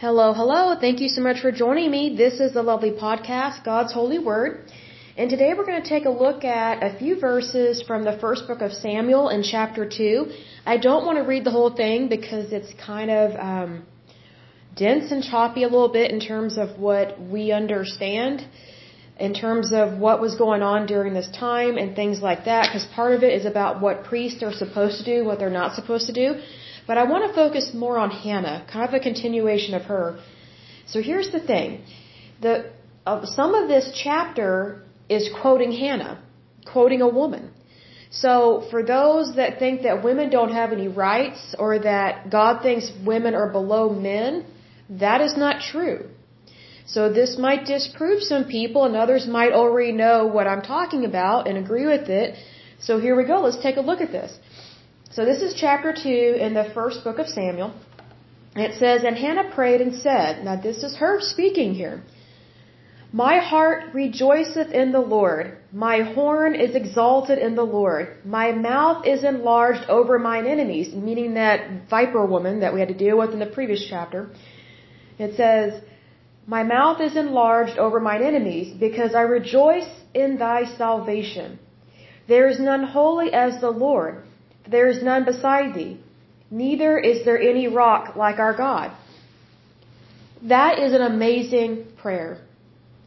[0.00, 0.76] Hello, hello.
[0.80, 2.14] Thank you so much for joining me.
[2.16, 4.70] This is the lovely podcast, God's Holy Word.
[5.16, 8.46] And today we're going to take a look at a few verses from the first
[8.46, 10.30] book of Samuel in chapter 2.
[10.64, 13.86] I don't want to read the whole thing because it's kind of um,
[14.76, 18.46] dense and choppy a little bit in terms of what we understand,
[19.18, 22.86] in terms of what was going on during this time and things like that, because
[22.94, 26.06] part of it is about what priests are supposed to do, what they're not supposed
[26.06, 26.40] to do.
[26.88, 30.06] But I want to focus more on Hannah, kind of a continuation of her.
[30.92, 31.82] So here's the thing.
[32.40, 32.54] The,
[33.06, 34.82] uh, some of this chapter
[35.16, 36.14] is quoting Hannah,
[36.72, 37.50] quoting a woman.
[38.10, 42.90] So for those that think that women don't have any rights or that God thinks
[43.12, 44.46] women are below men,
[44.88, 46.08] that is not true.
[46.86, 51.48] So this might disprove some people and others might already know what I'm talking about
[51.48, 52.38] and agree with it.
[52.80, 53.42] So here we go.
[53.42, 54.32] Let's take a look at this.
[55.10, 57.72] So this is chapter 2 in the first book of Samuel.
[58.54, 62.02] It says, And Hannah prayed and said, Now this is her speaking here.
[63.10, 65.56] My heart rejoiceth in the Lord.
[65.72, 68.18] My horn is exalted in the Lord.
[68.26, 73.02] My mouth is enlarged over mine enemies, meaning that viper woman that we had to
[73.06, 74.28] deal with in the previous chapter.
[75.18, 75.80] It says,
[76.46, 81.58] My mouth is enlarged over mine enemies, because I rejoice in thy salvation.
[82.28, 84.24] There is none holy as the Lord.
[84.70, 85.98] There is none beside thee,
[86.50, 88.92] neither is there any rock like our God.
[90.42, 92.38] That is an amazing prayer.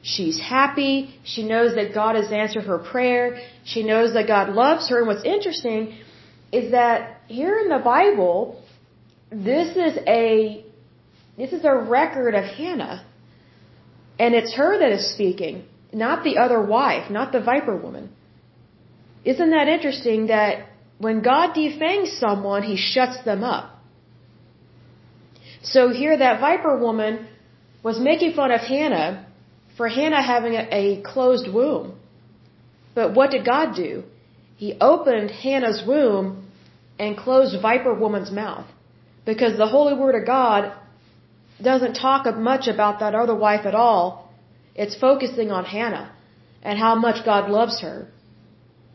[0.03, 1.13] She's happy.
[1.23, 3.39] She knows that God has answered her prayer.
[3.63, 4.99] She knows that God loves her.
[4.99, 5.97] And what's interesting
[6.51, 8.61] is that here in the Bible,
[9.31, 10.65] this is a,
[11.37, 13.05] this is a record of Hannah.
[14.19, 18.09] And it's her that is speaking, not the other wife, not the viper woman.
[19.23, 20.67] Isn't that interesting that
[21.01, 23.65] when God defangs someone, he shuts them up.
[25.63, 27.27] So here that viper woman
[27.83, 29.25] was making fun of Hannah
[29.77, 31.95] for Hannah having a, a closed womb.
[32.93, 34.03] But what did God do?
[34.57, 36.47] He opened Hannah's womb
[36.99, 38.67] and closed viper woman's mouth.
[39.25, 40.71] Because the holy word of God
[41.69, 44.31] doesn't talk much about that other wife at all.
[44.75, 46.11] It's focusing on Hannah
[46.61, 48.07] and how much God loves her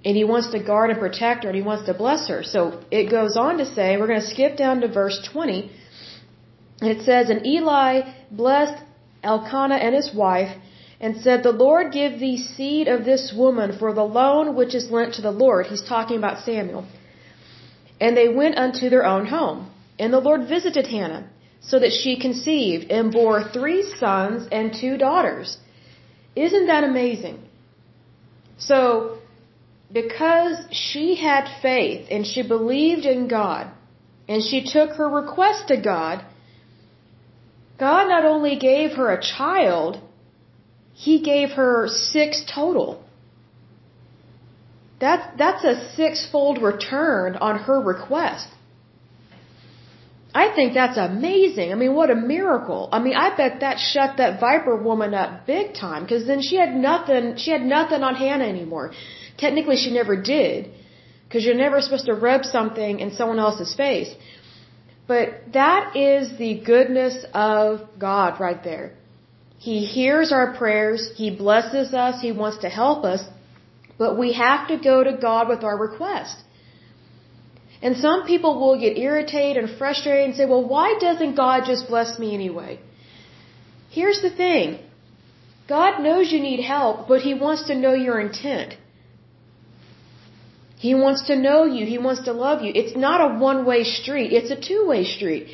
[0.07, 2.41] and he wants to guard and protect her and he wants to bless her.
[2.45, 2.61] So
[2.93, 5.69] it goes on to say, we're going to skip down to verse 20.
[6.81, 7.93] And it says, And Eli
[8.31, 8.79] blessed
[9.25, 10.53] Elkanah and his wife
[11.01, 14.93] and said, The Lord give thee seed of this woman for the loan which is
[14.93, 15.67] lent to the Lord.
[15.67, 16.87] He's talking about Samuel.
[18.01, 19.71] And they went unto their own home.
[19.99, 21.29] And the Lord visited Hannah,
[21.61, 25.59] so that she conceived and bore three sons and two daughters.
[26.37, 27.39] Isn't that amazing?
[28.59, 29.16] So,
[29.93, 33.71] because she had faith and she believed in God
[34.29, 36.25] and she took her request to God,
[37.79, 40.01] God not only gave her a child,
[40.93, 43.03] He gave her six total.
[45.01, 48.49] That, that's a six-fold return on her request.
[50.35, 51.73] I think that's amazing.
[51.73, 52.89] I mean, what a miracle.
[52.93, 56.57] I mean, I bet that shut that Viper woman up big time because then she
[56.57, 58.93] had nothing, she had nothing on Hannah anymore.
[59.39, 60.71] Technically, she never did,
[61.25, 64.15] because you're never supposed to rub something in someone else's face.
[65.07, 68.95] But that is the goodness of God right there.
[69.59, 73.23] He hears our prayers, He blesses us, He wants to help us,
[73.99, 76.37] but we have to go to God with our request.
[77.83, 81.89] And some people will get irritated and frustrated and say, well, why doesn't God just
[81.89, 82.81] bless me anyway?
[83.91, 84.79] Here's the thing.
[85.69, 88.77] God knows you need help, but He wants to know your intent.
[90.87, 91.83] He wants to know you.
[91.95, 92.73] He wants to love you.
[92.81, 94.31] It's not a one-way street.
[94.39, 95.47] It's a two-way street.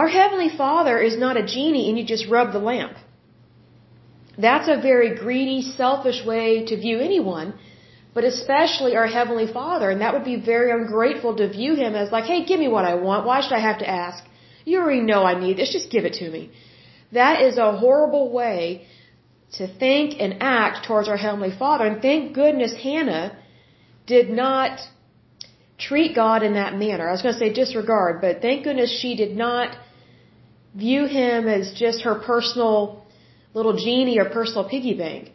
[0.00, 2.94] Our Heavenly Father is not a genie and you just rub the lamp.
[4.46, 7.48] That's a very greedy, selfish way to view anyone,
[8.14, 9.90] but especially our Heavenly Father.
[9.90, 12.86] And that would be very ungrateful to view Him as like, hey, give me what
[12.92, 13.26] I want.
[13.26, 14.22] Why should I have to ask?
[14.64, 15.72] You already know I need this.
[15.78, 16.42] Just give it to me.
[17.20, 18.86] That is a horrible way
[19.58, 21.84] to think and act towards our Heavenly Father.
[21.90, 23.26] And thank goodness Hannah
[24.06, 24.80] did not
[25.78, 27.08] treat God in that manner.
[27.08, 29.76] I was going to say disregard, but thank goodness she did not
[30.74, 33.04] view him as just her personal
[33.54, 35.30] little genie or personal piggy bank.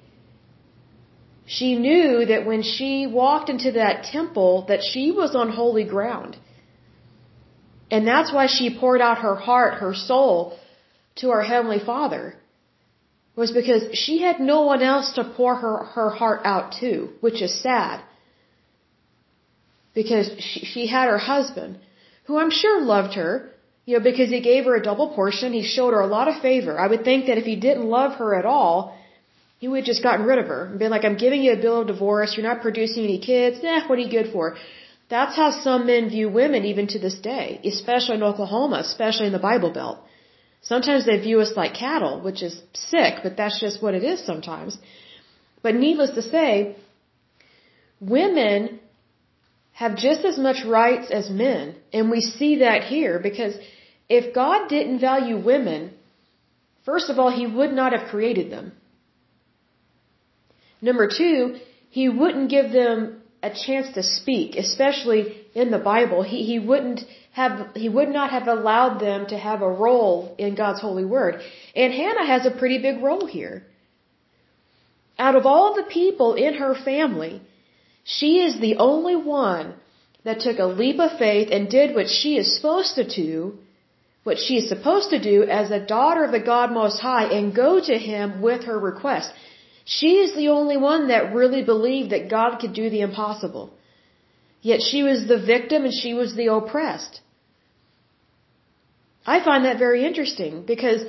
[1.45, 6.37] She knew that when she walked into that temple that she was on holy ground.
[7.89, 10.57] And that's why she poured out her heart, her soul
[11.17, 12.35] to our Heavenly Father.
[13.35, 17.41] Was because she had no one else to pour her, her heart out to, which
[17.41, 18.01] is sad
[19.99, 21.71] because she, she had her husband,
[22.25, 23.31] who I'm sure loved her,
[23.87, 26.35] You know, because he gave her a double portion, he showed her a lot of
[26.47, 26.73] favor.
[26.85, 28.75] I would think that if he didn't love her at all,
[29.61, 31.61] he would have just gotten rid of her and been like, I'm giving you a
[31.65, 34.45] bill of divorce, you're not producing any kids, eh, what are you good for?
[35.13, 39.37] That's how some men view women even to this day, especially in Oklahoma, especially in
[39.39, 39.97] the Bible Belt.
[40.73, 42.55] Sometimes they view us like cattle, which is
[42.91, 44.73] sick, but that's just what it is sometimes.
[45.63, 46.51] But needless to say,
[48.17, 48.61] women
[49.81, 51.75] have just as much rights as men.
[51.93, 53.55] And we see that here because
[54.09, 55.81] if God didn't value women,
[56.83, 58.71] first of all, He would not have created them.
[60.81, 61.57] Number two,
[61.91, 65.21] He wouldn't give them a chance to speak, especially
[65.53, 66.23] in the Bible.
[66.23, 67.01] He, he wouldn't
[67.33, 71.35] have, he would not have allowed them to have a role in God's holy word.
[71.75, 73.57] And Hannah has a pretty big role here.
[75.19, 77.41] Out of all the people in her family,
[78.15, 79.73] she is the only one
[80.23, 83.57] that took a leap of faith and did what she is supposed to do,
[84.23, 87.53] what she is supposed to do as a daughter of the God Most High and
[87.63, 89.33] go to Him with her request.
[89.83, 93.73] She is the only one that really believed that God could do the impossible.
[94.61, 97.19] Yet she was the victim and she was the oppressed.
[99.25, 101.01] I find that very interesting because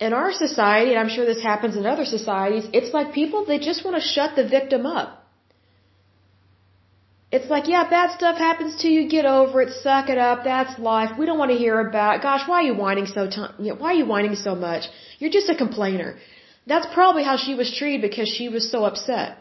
[0.00, 3.58] in our society, and I'm sure this happens in other societies, it's like people, they
[3.58, 5.17] just want to shut the victim up.
[7.30, 10.78] It's like, yeah, bad stuff happens to you, get over it, suck it up, that's
[10.78, 11.10] life.
[11.18, 13.98] We don't want to hear about, gosh, why are you whining so, t- why are
[14.02, 14.84] you whining so much?
[15.18, 16.16] You're just a complainer.
[16.66, 19.38] That's probably how she was treated because she was so upset.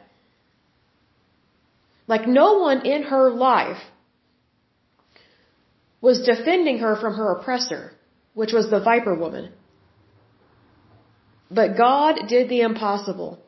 [2.07, 3.81] Like no one in her life
[6.01, 7.93] was defending her from her oppressor,
[8.33, 9.51] which was the viper woman.
[11.49, 13.39] But God did the impossible.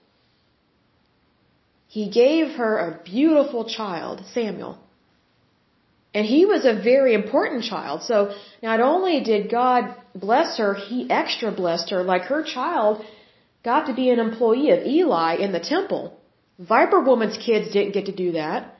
[1.95, 4.77] He gave her a beautiful child, Samuel.
[6.13, 8.03] And he was a very important child.
[8.03, 12.03] So not only did God bless her, he extra blessed her.
[12.03, 13.03] Like her child
[13.63, 16.03] got to be an employee of Eli in the temple.
[16.59, 18.75] Viper Woman's kids didn't get to do that.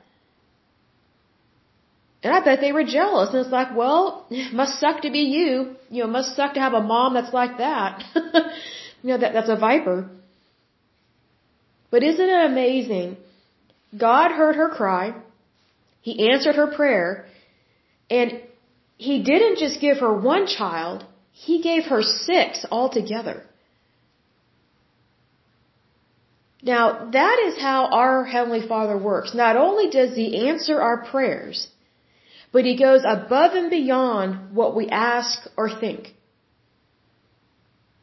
[2.22, 3.30] And I bet they were jealous.
[3.30, 5.76] And it's like, well, must suck to be you.
[5.90, 8.04] You know, must suck to have a mom that's like that.
[9.02, 10.08] you know, that, that's a viper.
[11.90, 13.16] But isn't it amazing?
[13.96, 15.14] God heard her cry.
[16.00, 17.26] He answered her prayer.
[18.08, 18.40] And
[18.96, 23.42] He didn't just give her one child, He gave her six altogether.
[26.62, 29.34] Now, that is how our Heavenly Father works.
[29.34, 31.68] Not only does He answer our prayers,
[32.52, 36.14] but He goes above and beyond what we ask or think.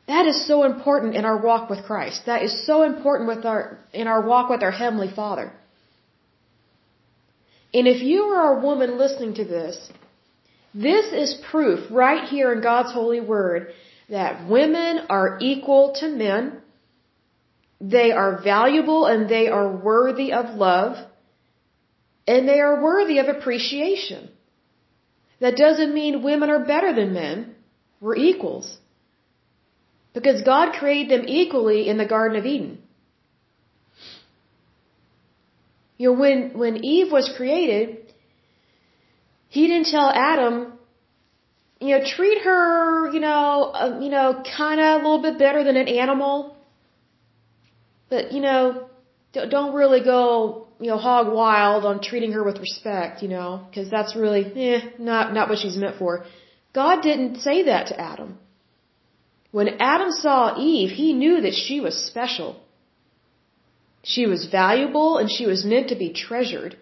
[0.08, 2.26] That is so important in our walk with Christ.
[2.26, 5.52] That is so important with our, in our walk with our Heavenly Father.
[7.74, 9.76] And if you are a woman listening to this,
[10.74, 13.74] this is proof right here in God's holy word
[14.10, 16.62] that women are equal to men
[17.80, 20.98] they are valuable and they are worthy of love
[22.28, 24.30] and they are worthy of appreciation.
[25.40, 27.56] That doesn't mean women are better than men.
[28.02, 28.78] We're equals.
[30.14, 32.80] Because God created them equally in the Garden of Eden.
[35.98, 37.98] You know, when, when Eve was created,
[39.50, 40.74] he didn't tell Adam,
[41.80, 45.64] you know, treat her, you know, uh, you know, kind of a little bit better
[45.64, 46.56] than an animal.
[48.10, 48.90] But, you know,
[49.34, 53.90] don't really go, you know, hog wild on treating her with respect, you know, because
[53.90, 56.26] that's really, eh, not, not what she's meant for.
[56.74, 58.38] God didn't say that to Adam.
[59.58, 62.50] When Adam saw Eve, he knew that she was special.
[64.04, 66.78] She was valuable and she was meant to be treasured.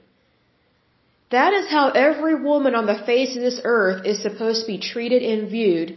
[1.35, 4.77] That is how every woman on the face of this earth is supposed to be
[4.91, 5.95] treated and viewed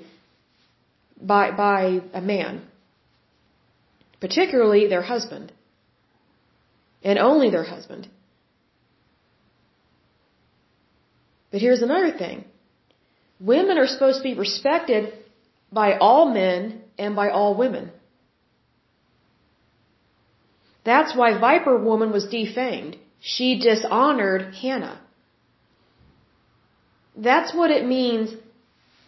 [1.20, 2.62] by, by a man
[4.20, 5.52] particularly their husband,
[7.02, 8.08] and only their husband.
[11.50, 12.44] But here's another thing.
[13.40, 15.12] Women are supposed to be respected
[15.72, 17.90] by all men and by all women.
[20.84, 22.96] That's why Viper Woman was defamed.
[23.20, 25.00] She dishonored Hannah.
[27.16, 28.34] That's what it means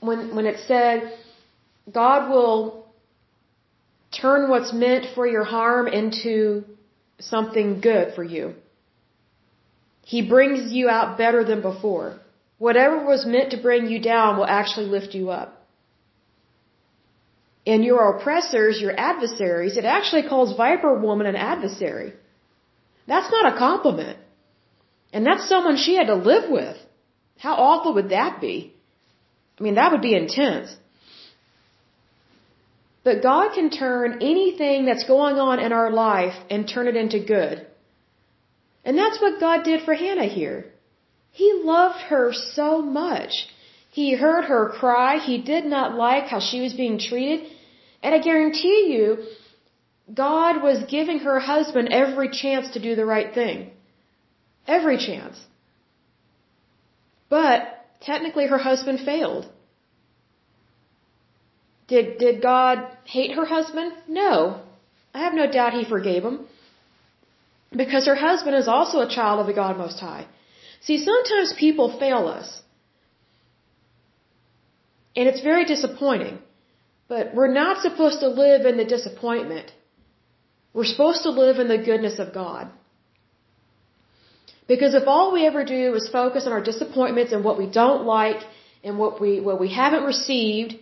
[0.01, 1.13] when, when it said,
[1.91, 2.87] God will
[4.21, 6.65] turn what's meant for your harm into
[7.21, 8.55] something good for you.
[10.05, 12.19] He brings you out better than before.
[12.59, 15.60] Whatever was meant to bring you down will actually lift you up.
[17.73, 22.11] And your oppressors, your adversaries, it actually calls Viper Woman an adversary.
[23.11, 24.19] That's not a compliment.
[25.13, 26.79] And that's someone she had to live with.
[27.45, 28.57] How awful would that be?
[29.59, 30.75] I mean, that would be intense.
[33.05, 37.21] But God can turn anything that's going on in our life and turn it into
[37.37, 37.57] good.
[38.85, 40.59] And that's what God did for Hannah here.
[41.31, 43.33] He loved her so much.
[43.91, 45.19] He heard her cry.
[45.31, 47.41] He did not like how she was being treated.
[48.03, 49.25] And I guarantee you,
[50.13, 53.71] God was giving her husband every chance to do the right thing.
[54.67, 55.39] Every chance.
[57.29, 57.61] But
[58.01, 59.47] technically her husband failed.
[61.89, 63.93] Did, did God hate her husband?
[64.09, 64.61] No.
[65.13, 66.47] I have no doubt he forgave him.
[67.73, 70.27] Because her husband is also a child of the God Most High.
[70.83, 72.63] See, sometimes people fail us.
[75.17, 76.39] And it's very disappointing.
[77.13, 79.73] But we're not supposed to live in the disappointment.
[80.73, 82.71] We're supposed to live in the goodness of God.
[84.73, 88.05] Because if all we ever do is focus on our disappointments and what we don't
[88.19, 88.43] like
[88.85, 90.77] and what we, what we haven't received,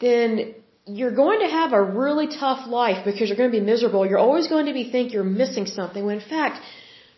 [0.00, 4.04] then you're going to have a really tough life because you're going to be miserable.
[4.08, 6.60] You're always going to be think you're missing something when in fact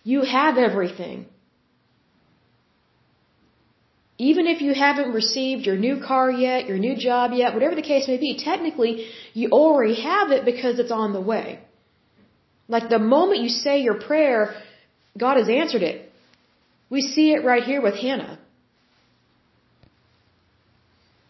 [0.04, 1.26] you have everything.
[4.18, 7.82] Even if you haven't received your new car yet, your new job yet, whatever the
[7.82, 11.60] case may be, technically you already have it because it's on the way.
[12.68, 14.54] Like the moment you say your prayer,
[15.18, 16.10] God has answered it.
[16.88, 18.38] We see it right here with Hannah.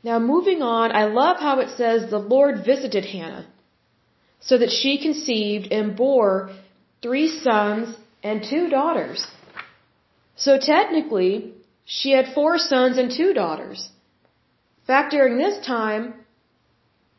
[0.05, 3.47] Now moving on, I love how it says the Lord visited Hannah
[4.40, 6.50] so that she conceived and bore
[7.02, 9.26] three sons and two daughters.
[10.37, 11.55] So technically,
[11.87, 13.88] she had four sons and two daughters.
[14.87, 16.14] Fact, during this time,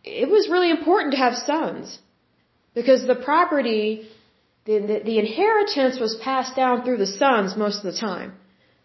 [0.03, 1.99] it was really important to have sons
[2.73, 4.09] because the property,
[4.65, 8.33] the, the, the inheritance was passed down through the sons most of the time.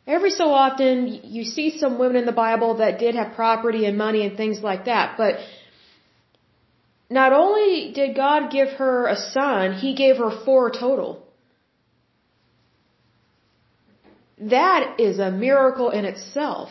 [0.07, 3.99] Every so often, you see some women in the Bible that did have property and
[3.99, 5.37] money and things like that, but
[7.11, 11.27] not only did God give her a son, He gave her four total.
[14.51, 16.71] That is a miracle in itself.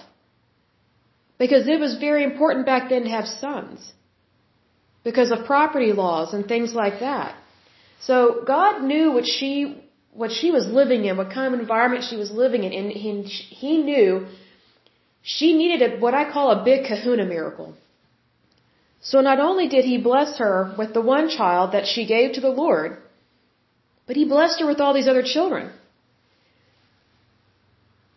[1.37, 3.93] Because it was very important back then to have sons.
[5.03, 7.35] Because of property laws and things like that.
[8.01, 12.17] So God knew what she, what she was living in, what kind of environment she
[12.17, 14.27] was living in, and he, he knew
[15.21, 17.73] she needed a, what I call a big kahuna miracle.
[19.01, 22.41] So not only did he bless her with the one child that she gave to
[22.41, 22.97] the Lord,
[24.05, 25.71] but he blessed her with all these other children.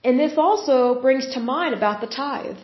[0.05, 2.59] And this also brings to mind about the tithe.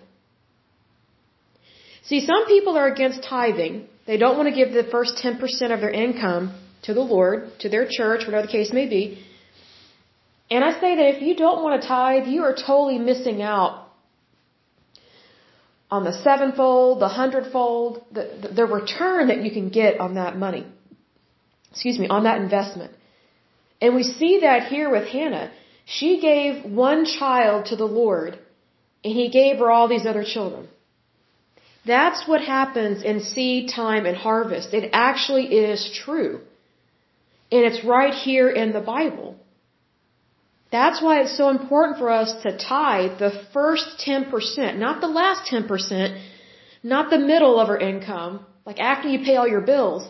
[2.02, 3.86] See, some people are against tithing.
[4.06, 5.40] They don't want to give the first 10%
[5.74, 9.24] of their income to the Lord, to their church, whatever the case may be.
[10.50, 13.86] And I say that if you don't want to tithe, you are totally missing out
[15.90, 20.36] on the sevenfold, the hundredfold, the, the, the return that you can get on that
[20.36, 20.66] money.
[21.70, 22.92] Excuse me, on that investment.
[23.80, 25.50] And we see that here with Hannah.
[25.98, 28.38] She gave one child to the Lord,
[29.04, 30.68] and He gave her all these other children.
[31.84, 34.72] That's what happens in seed time and harvest.
[34.78, 36.40] It actually is true.
[37.50, 39.30] And it's right here in the Bible.
[40.70, 45.50] That's why it's so important for us to tithe the first 10%, not the last
[45.50, 46.22] 10%,
[46.84, 50.02] not the middle of our income, like after you pay all your bills,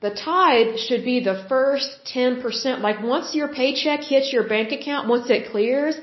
[0.00, 2.80] the tithe should be the first 10%.
[2.80, 5.96] Like once your paycheck hits your bank account, once it clears,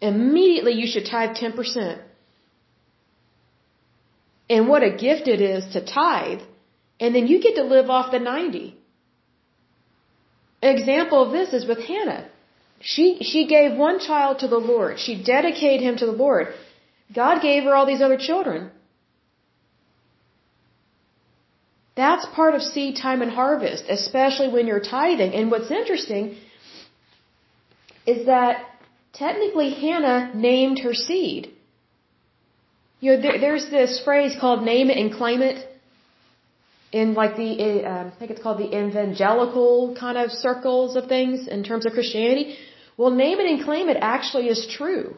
[0.00, 2.00] immediately you should tithe 10%.
[4.48, 6.42] And what a gift it is to tithe.
[7.00, 8.76] And then you get to live off the 90.
[10.62, 12.28] An example of this is with Hannah.
[12.80, 14.98] She, she gave one child to the Lord.
[14.98, 16.48] She dedicated him to the Lord.
[17.14, 18.70] God gave her all these other children.
[21.94, 25.34] That's part of seed time and harvest, especially when you're tithing.
[25.34, 26.36] And what's interesting
[28.06, 28.64] is that
[29.12, 31.52] technically Hannah named her seed.
[33.00, 35.68] You know, there, there's this phrase called name it and claim it
[36.92, 41.48] in like the, uh, I think it's called the evangelical kind of circles of things
[41.48, 42.56] in terms of Christianity.
[42.96, 45.16] Well, name it and claim it actually is true.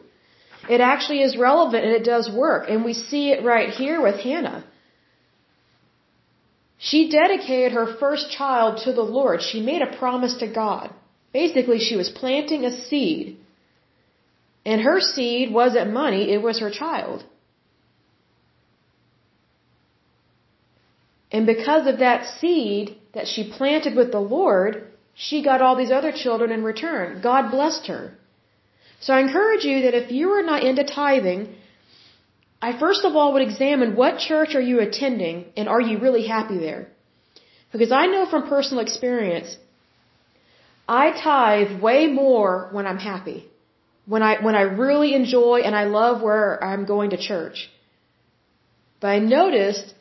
[0.69, 2.69] It actually is relevant and it does work.
[2.69, 4.63] And we see it right here with Hannah.
[6.89, 9.41] She dedicated her first child to the Lord.
[9.41, 10.93] She made a promise to God.
[11.33, 13.37] Basically, she was planting a seed.
[14.71, 17.23] And her seed wasn't money, it was her child.
[21.31, 24.71] And because of that seed that she planted with the Lord,
[25.15, 27.19] she got all these other children in return.
[27.29, 28.03] God blessed her.
[28.99, 31.41] So I encourage you that if you are not into tithing,
[32.61, 36.27] I first of all would examine what church are you attending and are you really
[36.27, 36.87] happy there?
[37.71, 39.57] Because I know from personal experience,
[40.87, 43.49] I tithe way more when I'm happy.
[44.05, 47.69] When I, when I really enjoy and I love where I'm going to church.
[48.99, 49.93] But I noticed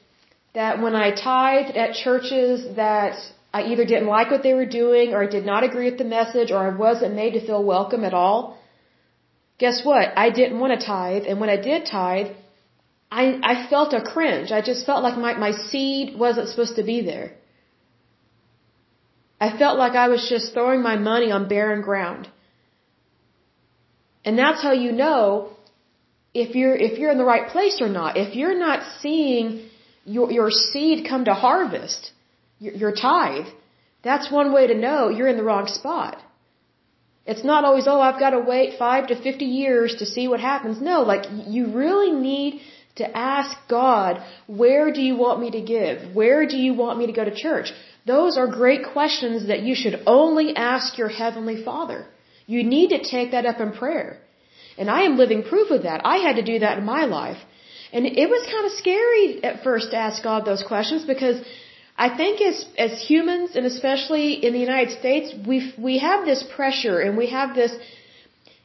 [0.55, 3.17] that when I tithed at churches that
[3.53, 6.05] I either didn't like what they were doing or I did not agree with the
[6.05, 8.59] message or I wasn't made to feel welcome at all,
[9.59, 10.13] guess what?
[10.17, 11.25] I didn't want to tithe.
[11.27, 12.33] And when I did tithe,
[13.21, 14.51] I, I felt a cringe.
[14.51, 17.29] I just felt like my, my seed wasn't supposed to be there.
[19.47, 22.29] I felt like I was just throwing my money on barren ground.
[24.25, 25.51] And that's how you know
[26.43, 28.17] if you're, if you're in the right place or not.
[28.17, 29.49] If you're not seeing
[30.05, 32.11] your, your seed come to harvest,
[32.59, 33.47] your, your tithe,
[34.03, 36.21] that's one way to know you're in the wrong spot.
[37.27, 40.41] It's not always, oh, I've got to wait five to 50 years to see what
[40.41, 40.81] happens.
[40.81, 42.61] No, like, you really need
[42.97, 46.15] to ask God, where do you want me to give?
[46.15, 47.73] Where do you want me to go to church?
[48.07, 52.07] Those are great questions that you should only ask your Heavenly Father.
[52.47, 54.19] You need to take that up in prayer.
[54.77, 56.03] And I am living proof of that.
[56.05, 57.39] I had to do that in my life.
[57.93, 61.41] And it was kind of scary at first to ask God those questions because
[61.97, 66.43] I think as as humans and especially in the United States, we we have this
[66.57, 67.73] pressure and we have this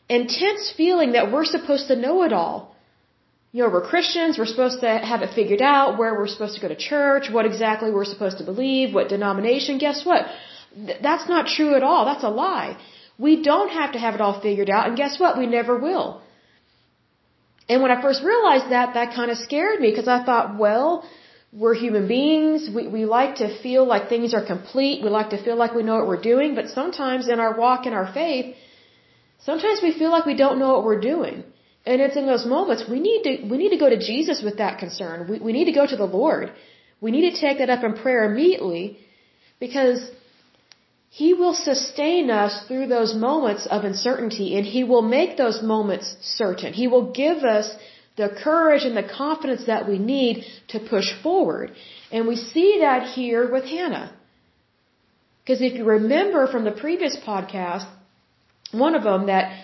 [0.10, 2.69] intense feeling that we're supposed to know it all.
[3.52, 6.62] You know, we're Christians, we're supposed to have it figured out, where we're supposed to
[6.62, 9.80] go to church, what exactly we're supposed to believe, what denomination.
[9.80, 10.26] Guess what?
[10.88, 12.06] Th- that's not true at all.
[12.06, 12.78] That's a lie.
[13.18, 15.38] We don't have to have it all figured out, and guess what?
[15.38, 16.22] We never will.
[17.68, 21.04] And when I first realized that, that kind of scared me because I thought, well,
[21.52, 22.70] we're human beings.
[22.76, 25.04] We, we like to feel like things are complete.
[25.04, 26.56] We like to feel like we know what we're doing.
[26.56, 28.56] But sometimes in our walk in our faith,
[29.40, 31.44] sometimes we feel like we don't know what we're doing.
[31.86, 34.58] And it's in those moments we need to, we need to go to Jesus with
[34.58, 35.28] that concern.
[35.30, 36.52] We, we need to go to the Lord.
[37.02, 38.98] We need to take that up in prayer immediately
[39.60, 40.00] because
[41.10, 46.16] He will sustain us through those moments of uncertainty and He will make those moments
[46.22, 46.74] certain.
[46.74, 47.72] He will give us
[48.18, 51.72] the courage and the confidence that we need to push forward.
[52.12, 54.12] And we see that here with Hannah.
[55.42, 57.88] Because if you remember from the previous podcast,
[58.72, 59.64] one of them that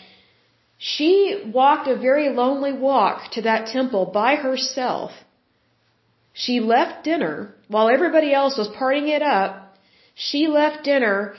[0.78, 5.12] she walked a very lonely walk to that temple by herself.
[6.34, 9.78] She left dinner while everybody else was partying it up.
[10.16, 11.36] She left dinner,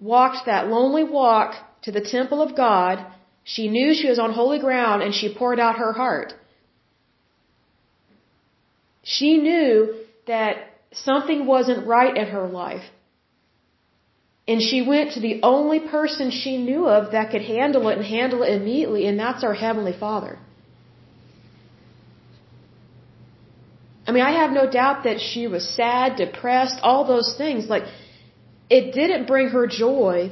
[0.00, 3.04] walked that lonely walk to the temple of God.
[3.44, 6.32] She knew she was on holy ground and she poured out her heart.
[9.02, 9.94] She knew
[10.26, 10.56] that
[10.92, 12.84] something wasn't right in her life.
[14.48, 18.04] And she went to the only person she knew of that could handle it and
[18.04, 20.38] handle it immediately, and that's our Heavenly Father.
[24.06, 27.68] I mean, I have no doubt that she was sad, depressed, all those things.
[27.68, 27.84] Like,
[28.68, 30.30] it didn't bring her joy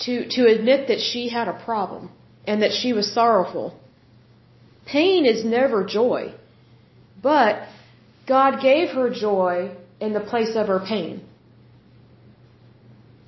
[0.00, 2.10] to, to admit that she had a problem
[2.46, 3.78] and that she was sorrowful.
[4.86, 6.34] Pain is never joy.
[7.22, 7.66] But
[8.26, 11.22] God gave her joy in the place of her pain.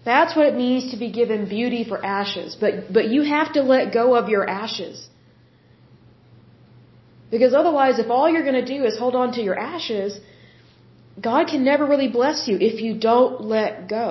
[0.06, 2.56] That's what it means to be given beauty for ashes.
[2.62, 5.08] But, but you have to let go of your ashes.
[7.34, 10.20] Because otherwise, if all you're going to do is hold on to your ashes,
[11.28, 14.08] God can never really bless you if you don't let go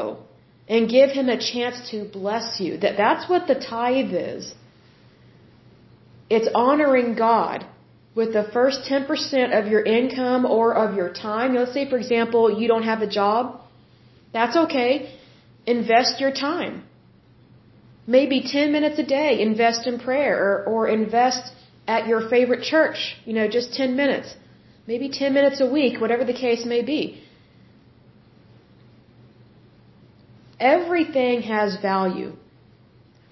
[0.68, 2.78] and give Him a chance to bless you.
[2.84, 4.54] That, that's what the tithe is.
[6.30, 7.66] It's honoring God
[8.16, 11.56] with the first 10% of your income or of your time.
[11.56, 13.62] Let's say, for example, you don't have a job.
[14.34, 15.14] That's okay.
[15.65, 16.84] Invest your time.
[18.08, 21.51] Maybe 10 minutes a day, invest in prayer or, or invest
[21.88, 24.36] at your favorite church, you know, just 10 minutes.
[24.88, 27.21] Maybe 10 minutes a week, whatever the case may be.
[30.60, 32.34] Everything has value.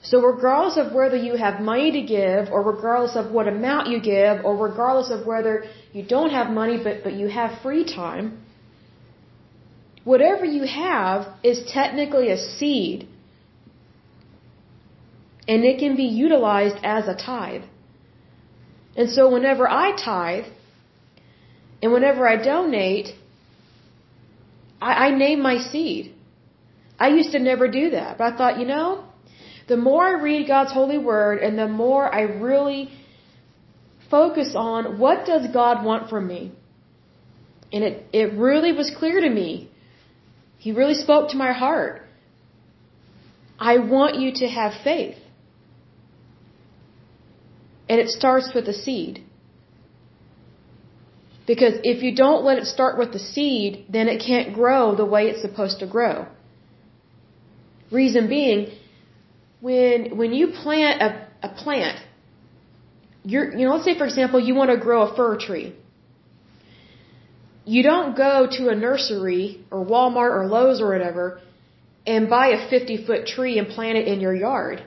[0.02, 4.02] So regardless of whether you have money to give, or regardless of what amount you
[4.02, 8.40] give, or regardless of whether you don't have money but, but you have free time,
[10.04, 13.08] whatever you have is technically a seed.
[15.48, 17.64] And it can be utilized as a tithe.
[18.96, 20.46] And so whenever I tithe,
[21.82, 23.10] and whenever I donate,
[24.82, 26.14] I, I name my seed.
[26.98, 29.04] I used to never do that, but I thought, you know,
[29.68, 32.92] the more I read God's holy word and the more I really
[34.10, 36.52] focus on what does God want from me.
[37.72, 39.70] And it, it really was clear to me.
[40.64, 42.04] He really spoke to my heart.
[43.60, 45.18] I want you to have faith.
[47.90, 49.22] And it starts with a seed.
[51.46, 55.10] Because if you don't let it start with the seed, then it can't grow the
[55.14, 56.28] way it's supposed to grow.
[57.92, 58.72] Reason being,
[59.60, 61.10] when, when you plant a,
[61.48, 62.00] a plant,
[63.26, 65.76] you're, you know, let's say for example, you want to grow a fir tree.
[67.66, 71.40] You don't go to a nursery or Walmart or Lowe's or whatever
[72.06, 74.84] and buy a 50 foot tree and plant it in your yard.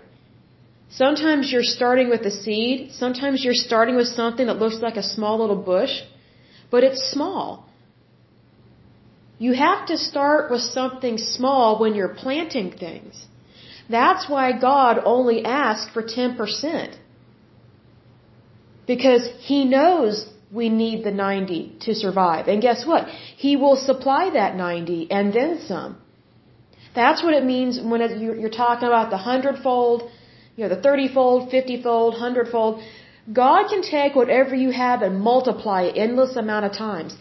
[0.90, 2.92] Sometimes you're starting with a seed.
[2.92, 6.02] Sometimes you're starting with something that looks like a small little bush,
[6.70, 7.66] but it's small.
[9.38, 13.26] You have to start with something small when you're planting things.
[13.88, 16.96] That's why God only asks for 10%.
[18.86, 22.48] Because He knows we need the 90 to survive.
[22.48, 23.08] And guess what?
[23.36, 25.96] He will supply that 90 and then some.
[26.94, 30.08] That's what it means when you're talking about the hundredfold,
[30.56, 32.48] you know, the 30 fold, 50 fold, 100.
[33.32, 37.16] God can take whatever you have and multiply it endless amount of times.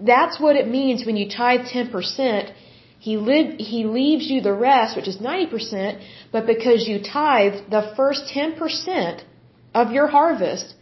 [0.00, 2.52] That's what it means when you tithe 10%.
[3.00, 6.00] He, li- he leaves you the rest, which is 90%,
[6.30, 9.22] but because you tithe the first 10%
[9.74, 10.74] of your harvest,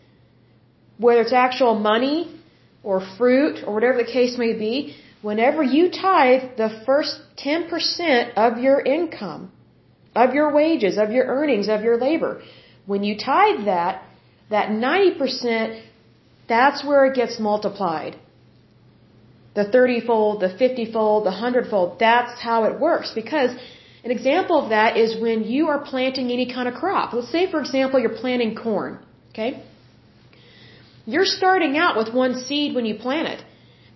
[0.99, 2.19] whether it's actual money
[2.83, 8.59] or fruit or whatever the case may be, whenever you tithe the first 10% of
[8.59, 9.51] your income,
[10.15, 12.43] of your wages, of your earnings, of your labor.
[12.87, 14.03] When you tithe that,
[14.51, 15.83] that 90%,
[16.49, 18.17] that's where it gets multiplied.
[19.55, 23.13] The 30 fold, the 50 fold, the 100 fold, that's how it works.
[23.15, 23.51] Because
[24.05, 27.13] an example of that is when you are planting any kind of crop.
[27.13, 28.99] Let's say, for example, you're planting corn.
[29.31, 29.65] Okay?
[31.07, 33.45] You're starting out with one seed when you plant it.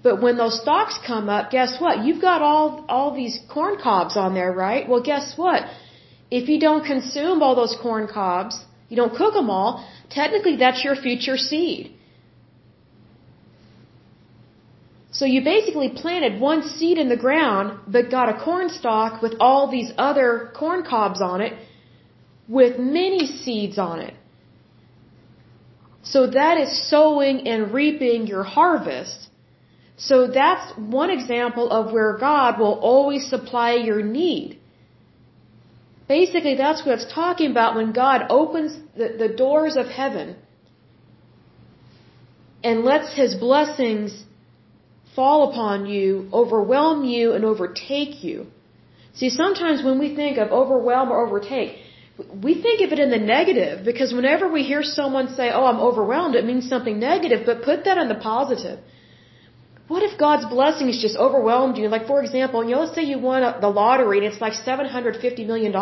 [0.03, 2.05] But when those stalks come up, guess what?
[2.05, 4.89] You've got all, all these corn cobs on there, right?
[4.89, 5.65] Well, guess what?
[6.31, 10.83] If you don't consume all those corn cobs, you don't cook them all, technically that's
[10.85, 11.93] your future seed.
[15.13, 19.35] So you basically planted one seed in the ground, but got a corn stalk with
[19.41, 21.53] all these other corn cobs on it,
[22.49, 24.15] with many seeds on it.
[26.03, 29.29] So that is sowing and reaping your harvest.
[29.97, 34.59] So that's one example of where God will always supply your need.
[36.09, 40.37] Basically, that's what it's talking about when God opens the, the doors of heaven
[42.65, 44.25] and lets His blessings
[45.15, 48.47] fall upon you, overwhelm you, and overtake you.
[49.15, 51.77] See, sometimes when we think of overwhelm or overtake,
[52.43, 55.81] we think of it in the negative because whenever we hear someone say, Oh, I'm
[55.81, 58.79] overwhelmed, it means something negative, but put that in the positive.
[59.89, 61.89] What if God's blessings just overwhelmed you?
[61.89, 65.47] Like, for example, you know, let's say you won the lottery and it's like $750
[65.47, 65.73] million.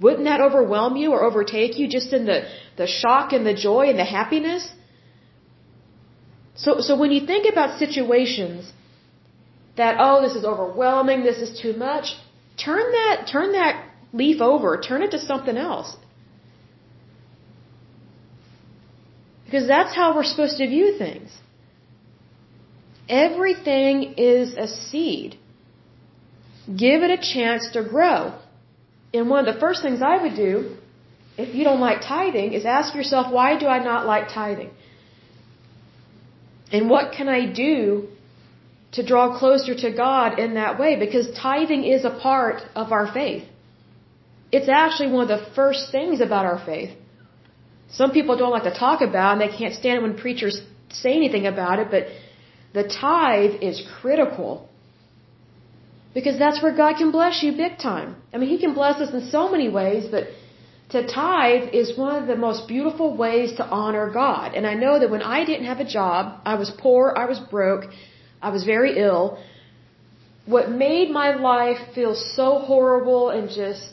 [0.00, 2.42] Wouldn't that overwhelm you or overtake you just in the,
[2.76, 4.70] the shock and the joy and the happiness?
[6.54, 8.72] So, so when you think about situations
[9.76, 12.14] that, oh, this is overwhelming, this is too much,
[12.56, 13.84] turn that, turn that
[14.22, 15.96] leaf over, turn it to something else.
[19.44, 21.30] Because that's how we're supposed to view things.
[23.08, 25.36] Everything is a seed.
[26.84, 28.34] Give it a chance to grow.
[29.14, 30.76] And one of the first things I would do,
[31.38, 34.70] if you don't like tithing, is ask yourself, why do I not like tithing?
[36.72, 38.08] And what can I do
[38.92, 40.96] to draw closer to God in that way?
[40.96, 43.44] Because tithing is a part of our faith.
[44.56, 46.92] It's actually one of the first things about our faith.
[48.00, 50.56] Some people don't like to talk about and they can't stand it when preachers
[51.02, 52.04] say anything about it, but
[52.78, 54.50] the tithe is critical.
[56.14, 58.16] Because that's where God can bless you big time.
[58.32, 60.24] I mean, He can bless us in so many ways, but
[60.94, 64.54] to tithe is one of the most beautiful ways to honor God.
[64.54, 67.40] And I know that when I didn't have a job, I was poor, I was
[67.56, 67.84] broke,
[68.40, 69.38] I was very ill.
[70.54, 73.84] What made my life feel so horrible and just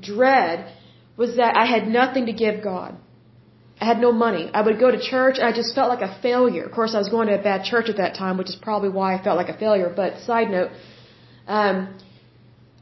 [0.00, 0.72] dread
[1.16, 2.96] was that I had nothing to give God.
[3.80, 4.50] I had no money.
[4.52, 5.36] I would go to church.
[5.38, 6.64] And I just felt like a failure.
[6.64, 8.88] Of course, I was going to a bad church at that time, which is probably
[8.88, 9.92] why I felt like a failure.
[9.94, 10.70] But side note,
[11.46, 11.96] um,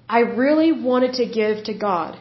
[0.08, 2.18] I really wanted to give to God,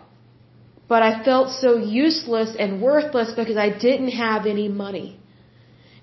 [0.87, 5.19] but I felt so useless and worthless because I didn't have any money.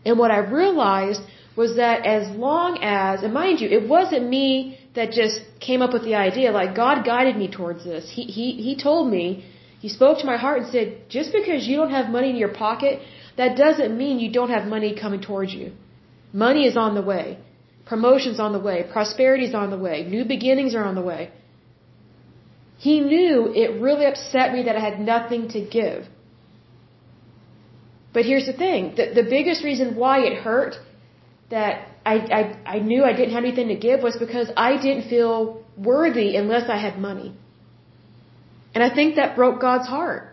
[0.04, 1.20] And what I realized
[1.56, 5.92] was that as long as, and mind you, it wasn't me that just came up
[5.92, 6.52] with the idea.
[6.52, 8.10] Like God guided me towards this.
[8.10, 9.44] He he he told me
[9.80, 12.54] he spoke to my heart and said, just because you don't have money in your
[12.54, 13.00] pocket,
[13.36, 15.72] that doesn't mean you don't have money coming towards you.
[16.32, 17.38] Money is on the way.
[17.84, 18.84] Promotion's on the way.
[18.92, 20.04] Prosperity's on the way.
[20.04, 21.32] New beginnings are on the way.
[22.78, 26.06] He knew it really upset me that I had nothing to give.
[28.12, 28.94] But here's the thing.
[28.96, 30.74] The, the biggest reason why it hurt
[31.50, 35.08] that I, I, I knew I didn't have anything to give was because I didn't
[35.08, 37.34] feel worthy unless I had money.
[38.74, 40.32] And I think that broke God's heart.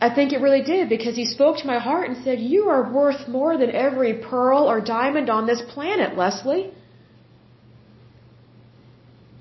[0.00, 2.92] I think it really did because he spoke to my heart and said, You are
[2.92, 6.72] worth more than every pearl or diamond on this planet, Lesley.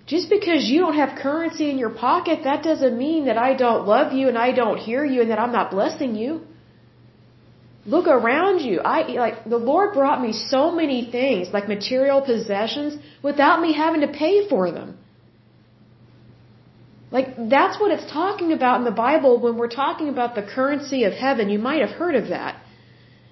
[0.05, 3.87] Just because you don't have currency in your pocket, that doesn't mean that I don't
[3.87, 6.41] love you and I don't hear you and that I'm not blessing you.
[7.85, 8.79] Look around you.
[8.79, 14.01] I like the Lord brought me so many things, like material possessions, without me having
[14.01, 14.97] to pay for them.
[17.11, 21.03] Like that's what it's talking about in the Bible when we're talking about the currency
[21.05, 21.49] of heaven.
[21.49, 22.61] You might have heard of that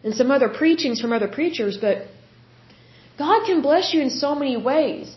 [0.04, 2.08] in some other preachings from other preachers, but
[3.18, 5.16] God can bless you in so many ways.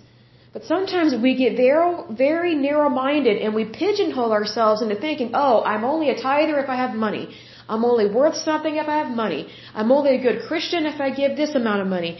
[0.52, 5.84] But sometimes we get very, very narrow-minded and we pigeonhole ourselves into thinking, oh, I'm
[5.84, 7.34] only a tither if I have money.
[7.68, 9.48] I'm only worth something if I have money.
[9.74, 12.18] I'm only a good Christian if I give this amount of money.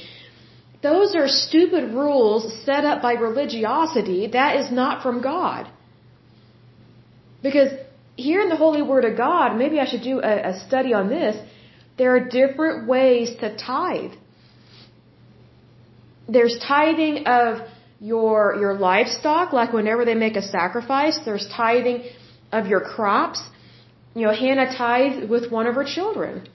[0.83, 4.29] Those are stupid rules set up by religiosity.
[4.29, 5.69] That is not from God.
[7.43, 7.71] Because
[8.17, 11.09] here in the Holy Word of God, maybe I should do a, a study on
[11.09, 11.37] this,
[11.99, 14.13] there are different ways to tithe.
[16.29, 17.69] There's tithing of
[18.01, 22.05] your your livestock, like whenever they make a sacrifice, there's tithing
[22.51, 23.41] of your crops.
[24.15, 26.49] You know, Hannah tithed with one of her children.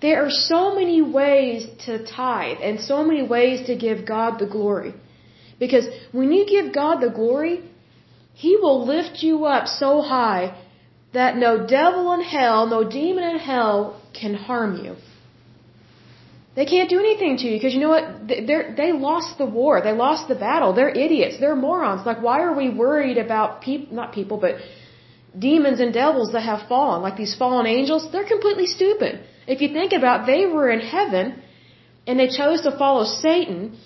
[0.00, 4.46] There are so many ways to tithe and so many ways to give God the
[4.46, 4.94] glory.
[5.58, 7.54] Because when you give God the glory,
[8.34, 10.56] He will lift you up so high
[11.12, 14.96] that no devil in hell, no demon in hell can harm you.
[16.54, 18.26] They can't do anything to you because you know what?
[18.28, 18.40] They
[18.80, 19.80] they lost the war.
[19.80, 20.72] They lost the battle.
[20.72, 21.38] They're idiots.
[21.38, 22.04] They're morons.
[22.04, 23.94] Like why are we worried about people?
[23.94, 24.56] Not people, but
[25.38, 28.10] demons and devils that have fallen, like these fallen angels.
[28.12, 29.20] They're completely stupid.
[29.46, 31.42] If you think about, it, they were in heaven,
[32.06, 33.78] and they chose to follow Satan.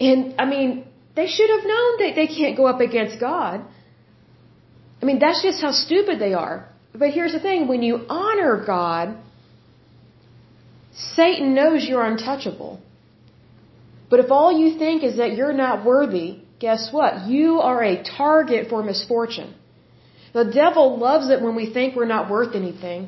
[0.00, 3.64] And I mean, they should have known that they can't go up against God.
[5.02, 6.68] I mean, that's just how stupid they are.
[6.94, 9.16] But here's the thing: when you honor God
[10.96, 12.80] Satan knows you're untouchable.
[14.08, 17.26] But if all you think is that you're not worthy, guess what?
[17.26, 19.54] You are a target for misfortune.
[20.36, 23.02] The devil loves it when we think we're not worth anything.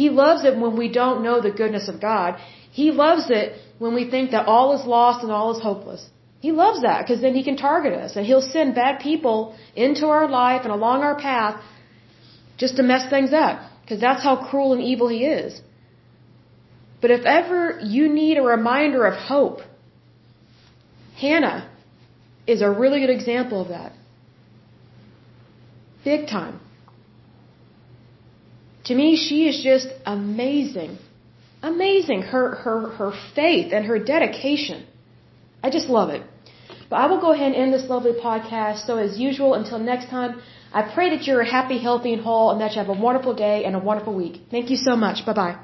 [0.00, 2.36] He loves it when we don't know the goodness of God.
[2.80, 3.46] He loves it
[3.84, 6.02] when we think that all is lost and all is hopeless.
[6.46, 10.06] He loves that because then he can target us and he'll send bad people into
[10.06, 11.56] our life and along our path
[12.56, 13.56] just to mess things up.
[13.82, 15.60] Because that's how cruel and evil he is.
[17.00, 19.62] But if ever you need a reminder of hope,
[21.24, 21.68] Hannah
[22.46, 23.92] is a really good example of that.
[26.04, 26.60] Big time.
[28.84, 30.98] To me, she is just amazing.
[31.62, 32.22] Amazing.
[32.22, 34.84] Her, her, her faith and her dedication.
[35.62, 36.22] I just love it.
[36.90, 38.86] But I will go ahead and end this lovely podcast.
[38.86, 42.60] So as usual, until next time, I pray that you're happy, healthy, and whole, and
[42.60, 44.42] that you have a wonderful day and a wonderful week.
[44.50, 45.24] Thank you so much.
[45.24, 45.56] Bye bye.